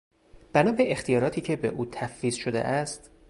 [0.53, 3.11] بنابه اختیاراتی که به او تفویض شده است